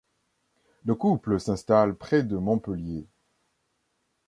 Le 0.83 0.95
couple 0.95 1.39
s'installe 1.39 1.93
près 1.95 2.23
de 2.23 2.35
Montpellier. 2.35 3.05